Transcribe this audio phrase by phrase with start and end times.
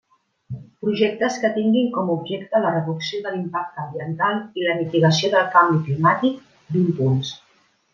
[0.85, 5.83] Projectes que tinguin com objecte la reducció de l'impacte ambiental i la mitigació del canvi
[5.89, 6.45] climàtic,
[6.77, 7.37] vint punts.